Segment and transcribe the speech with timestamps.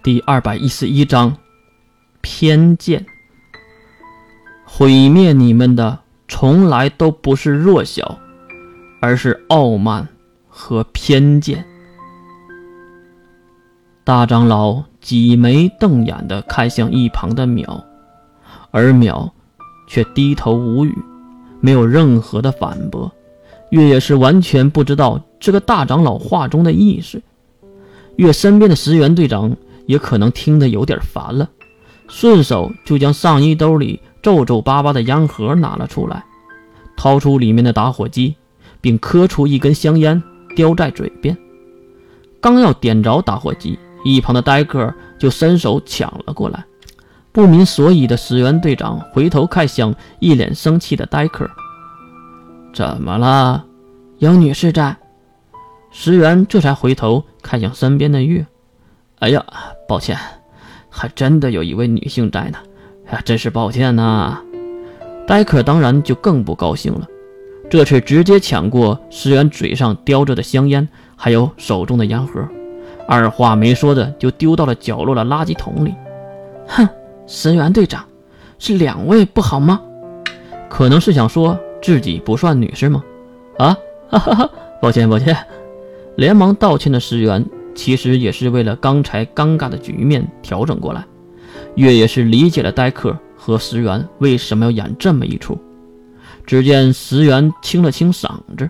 [0.00, 1.36] 第二百一十一章，
[2.20, 3.04] 偏见。
[4.64, 8.16] 毁灭你们的从来都不是弱小，
[9.00, 10.08] 而是傲慢
[10.48, 11.64] 和偏见。
[14.04, 17.82] 大长老挤眉瞪眼的看向一旁的淼，
[18.70, 19.32] 而淼
[19.88, 20.96] 却低头无语，
[21.60, 23.10] 没有任何的反驳。
[23.70, 27.20] 月也是完全不知道这个大长老话中的意思。
[28.14, 29.56] 月身边的石原队长。
[29.88, 31.48] 也可能听得有点烦了，
[32.08, 36.22] 顺手就将上衣兜里皱皱巴巴的烟盒拿了出来，
[36.94, 38.36] 掏出里面的打火机，
[38.82, 40.22] 并磕出一根香烟，
[40.54, 41.34] 叼在嘴边。
[42.38, 46.62] 刚要点着打火机，一旁的呆克就伸手抢了过来。
[47.32, 51.48] 不明所以的石原队长回头看向一脸生气的呆克
[52.74, 53.64] ：“怎么了？
[54.18, 54.94] 有女士在？”
[55.90, 58.46] 石原这才回头看向身边的月。
[59.20, 59.44] 哎呀，
[59.88, 60.18] 抱歉，
[60.90, 62.58] 还真的有一位女性在呢，
[63.10, 64.38] 呀，真是抱歉呐。
[65.26, 67.06] 戴克当然就更不高兴了，
[67.70, 72.46] 这次直接抢过石原嘴上叼着的香烟，还有手中的烟盒，
[73.08, 75.94] 二话没说的就丢到了角落的垃圾桶里。
[76.66, 76.86] 哼，
[77.26, 78.04] 石原队长，
[78.58, 79.80] 是两位不好吗？
[80.68, 83.02] 可能是想说自己不算女士吗？
[83.56, 83.74] 啊，
[84.10, 84.50] 哈哈哈，
[84.82, 85.34] 抱歉抱歉，
[86.16, 87.42] 连忙道歉的石原。
[87.78, 91.06] 其实也是为了刚才尴尬的局面调整过来。
[91.76, 95.56] 月也是理解了戴克和石原为什么要演这么一出。
[96.44, 98.68] 只见石原清了清嗓子，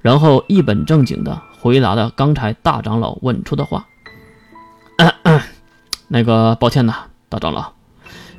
[0.00, 3.84] 然后一本正经的回答了刚才大长老问出的话
[6.06, 6.94] ：“那个，抱歉呐，
[7.28, 7.72] 大长老，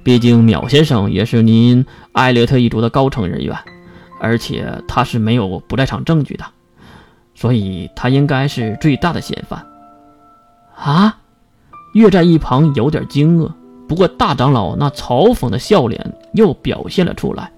[0.04, 3.58] 毕竟淼先生也是您艾略特一族的高层人员，
[4.22, 6.46] 而且他是没有不在场证据的，
[7.36, 9.62] 所以他应该是最大的嫌犯。”
[10.82, 11.18] 啊！
[11.94, 13.52] 岳在一旁有点惊愕，
[13.88, 17.52] 不过大长老那嘲讽的笑脸又表现了出来。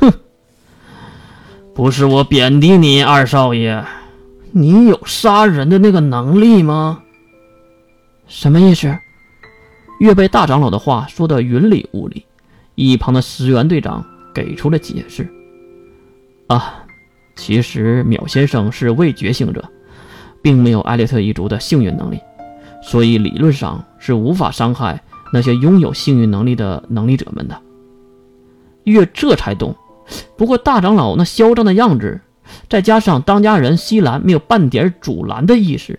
[0.00, 0.12] 哼，
[1.74, 3.84] 不是我贬低你，二少爷，
[4.52, 7.02] 你有杀人的那个能力吗？
[8.28, 8.96] 什么意思？
[9.98, 12.24] 岳被大长老的话说得云里雾里，
[12.74, 15.28] 一旁的石原队长给出了解释。
[16.46, 16.84] 啊，
[17.34, 19.64] 其实淼先生是未觉醒者，
[20.42, 22.20] 并没有艾略特一族的幸运能力。
[22.84, 25.02] 所以理论上是无法伤害
[25.32, 27.58] 那些拥有幸运能力的能力者们的。
[28.84, 29.74] 月这才懂，
[30.36, 32.20] 不过大长老那嚣张的样子，
[32.68, 35.98] 再加上当家人西兰没有半点阻拦的意识，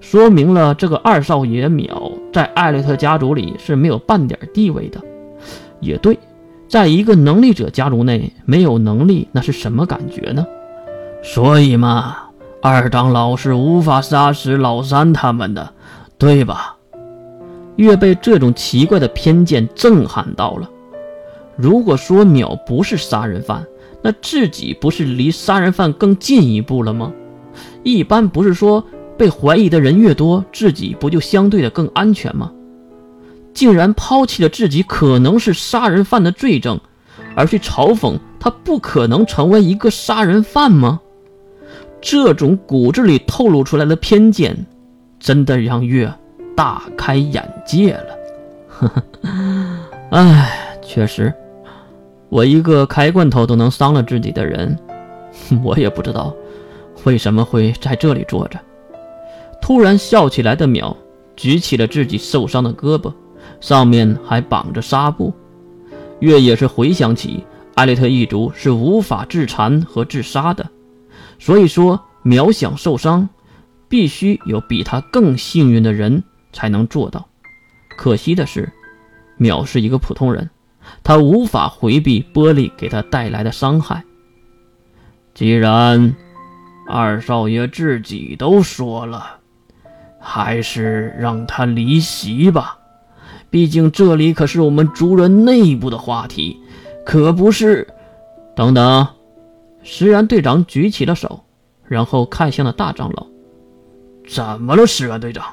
[0.00, 5.00] 说明了这个二少爷淼在艾略特家族里是没有半点地位的。
[5.80, 6.18] 也对，
[6.68, 10.46] 在一个能力者家族内没有能力，那是什么感觉呢？
[11.22, 12.16] 所以嘛，
[12.60, 15.72] 二长老是无法杀死老三他们的。
[16.18, 16.76] 对吧？
[17.76, 20.70] 月被这种奇怪的偏见震撼到了。
[21.56, 23.66] 如果说淼不是杀人犯，
[24.02, 27.12] 那自己不是离杀人犯更进一步了吗？
[27.82, 28.82] 一般不是说
[29.18, 32.50] 被怀疑的人越多，自己不就相对的更安全吗？
[33.52, 36.80] 竟然抛弃了自己可能是杀人犯的罪证，
[37.34, 41.00] 而去嘲讽他不可能成为一个杀人犯吗？
[42.00, 44.66] 这种骨子里透露出来的偏见。
[45.26, 46.08] 真的让月
[46.54, 48.18] 大开眼界了，
[48.68, 49.02] 呵呵，
[50.12, 51.34] 哎，确实，
[52.28, 54.78] 我一个开罐头都能伤了自己的人，
[55.64, 56.32] 我也不知道
[57.02, 58.60] 为什么会在这里坐着。
[59.60, 60.94] 突然笑起来的淼
[61.34, 63.12] 举起了自己受伤的胳膊，
[63.60, 65.34] 上面还绑着纱布。
[66.20, 67.44] 月也是回想起
[67.74, 70.64] 艾略特一族是无法自残和自杀的，
[71.40, 73.28] 所以说淼想受伤。
[73.88, 77.28] 必须有比他更幸运的人才能做到。
[77.96, 78.72] 可惜的是，
[79.38, 80.50] 淼是一个普通人，
[81.02, 84.04] 他无法回避玻璃给他带来的伤害。
[85.34, 86.14] 既然
[86.88, 89.38] 二少爷自己都说了，
[90.20, 92.78] 还是让他离席吧。
[93.48, 96.60] 毕竟这里可是我们族人内部的话题，
[97.04, 97.86] 可不是……
[98.54, 99.06] 等等，
[99.82, 101.44] 石原队长举起了手，
[101.84, 103.26] 然后看向了大长老。
[104.26, 105.44] 怎么了，石原队长？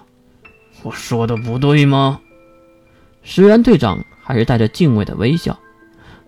[0.81, 2.19] 我说的不对吗？
[3.21, 5.57] 石原队长还是带着敬畏的微笑。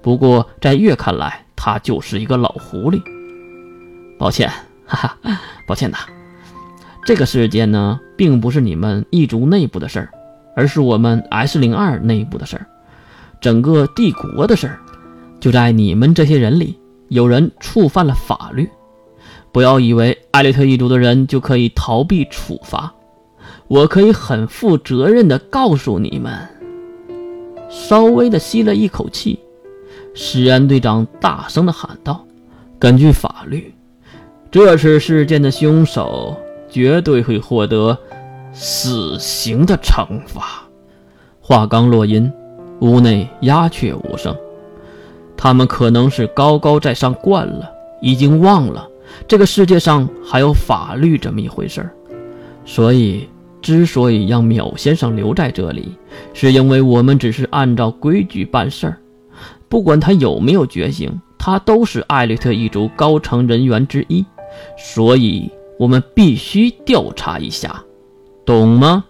[0.01, 3.01] 不过在月看来，他就是一个老狐狸。
[4.17, 4.49] 抱歉，
[4.85, 5.97] 哈哈， 抱歉呐。
[7.03, 10.09] 这个事件呢，并不是你们一族内部的事儿，
[10.55, 12.65] 而是我们 S 零二内部的事儿，
[13.41, 14.79] 整个帝国的事儿。
[15.39, 18.69] 就在你们这些人里，有人触犯了法律。
[19.55, 22.93] 不要以为艾略特一族的人就可以逃避处罚。
[23.69, 26.45] 我可以很负责任的告诉你们。
[27.69, 29.39] 稍微的吸了一口气，
[30.13, 32.25] 史安队长大声的喊道
[32.77, 33.73] ：“根据法律，
[34.51, 36.35] 这次事件的凶手
[36.69, 37.97] 绝对会获得
[38.51, 40.65] 死刑的惩罚。”
[41.39, 42.29] 话刚落音，
[42.81, 44.35] 屋内鸦雀无声。
[45.37, 47.71] 他们可能是高高在上惯了，
[48.01, 48.85] 已经忘了
[49.27, 51.91] 这个世界上还有法律这么一回事儿，
[52.65, 53.27] 所以。
[53.61, 55.97] 之所以让淼先生留在这里，
[56.35, 58.97] 是因为我们只是按照规矩办事儿。
[59.67, 64.23] 不管他有没有觉醒，他都是艾略特一族高层人员之一，
[64.77, 67.83] 所以我们必须调查一下，
[68.45, 69.05] 懂吗，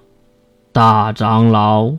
[0.71, 1.93] 大长老？